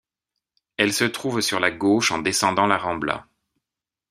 [0.77, 3.27] Elle se trouve sur la gauche en descendant la Rambla.